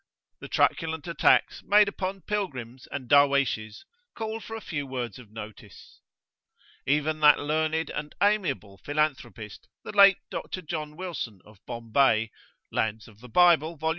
The 0.39 0.47
truculent 0.47 1.07
attacks 1.07 1.61
made 1.61 1.87
upon 1.87 2.21
pilgrims 2.23 2.87
and 2.91 3.07
Darwayshes 3.07 3.85
call 4.15 4.39
for 4.39 4.55
a 4.55 4.59
few 4.59 4.87
words 4.87 5.19
of 5.19 5.29
notice. 5.29 6.01
Even 6.87 7.19
that 7.19 7.37
learned 7.39 7.91
and 7.91 8.15
amiable 8.19 8.79
philanthropist, 8.79 9.67
the 9.83 9.91
late 9.91 10.17
Dr. 10.31 10.63
John 10.63 10.97
Wilson 10.97 11.39
of 11.45 11.63
Bombay 11.67 12.31
("Lands 12.71 13.07
of 13.07 13.19
the 13.19 13.29
Bible," 13.29 13.75
vol. 13.77 13.89